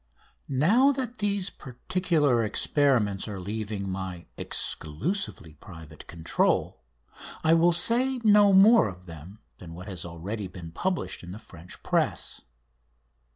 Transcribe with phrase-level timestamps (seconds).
[0.49, 6.81] Now that these particular experiments are leaving my exclusively private control
[7.43, 11.37] I will say no more of them than what has been already published in the
[11.37, 12.41] French press.